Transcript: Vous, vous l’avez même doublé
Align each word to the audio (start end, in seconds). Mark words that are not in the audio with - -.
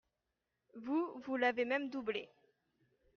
Vous, 0.77 1.19
vous 1.21 1.35
l’avez 1.37 1.63
même 1.63 1.87
doublé 1.91 2.27